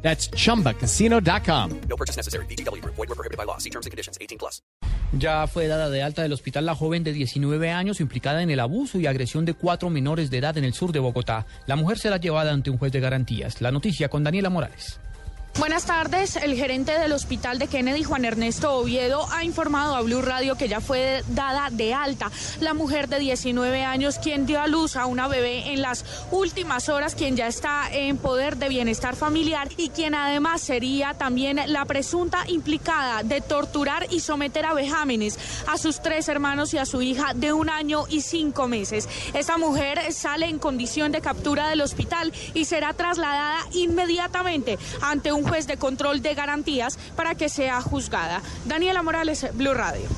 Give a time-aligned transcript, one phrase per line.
[0.00, 1.70] That's chumbacasino.com.
[1.88, 2.46] No purchase necessary.
[2.46, 2.82] BGW.
[2.84, 3.58] Void were prohibited by law.
[3.58, 4.16] See terms and conditions.
[4.20, 4.62] 18 plus.
[5.12, 8.60] Ya fue dada de alta del hospital la joven de 19 años implicada en el
[8.60, 11.46] abuso y agresión de cuatro menores de edad en el sur de Bogotá.
[11.66, 13.62] La mujer será llevada ante un juez de garantías.
[13.62, 15.00] La noticia con Daniela Morales.
[15.56, 16.36] Buenas tardes.
[16.36, 20.68] El gerente del hospital de Kennedy, Juan Ernesto Oviedo, ha informado a Blue Radio que
[20.68, 22.30] ya fue dada de alta
[22.60, 26.88] la mujer de 19 años quien dio a luz a una bebé en las últimas
[26.88, 31.84] horas, quien ya está en poder de bienestar familiar y quien además sería también la
[31.86, 37.02] presunta implicada de torturar y someter a vejámenes a sus tres hermanos y a su
[37.02, 39.08] hija de un año y cinco meses.
[39.34, 45.47] Esta mujer sale en condición de captura del hospital y será trasladada inmediatamente ante un
[45.48, 48.42] juez de control de garantías para que sea juzgada.
[48.66, 50.08] Daniela Morales, Blue Radio.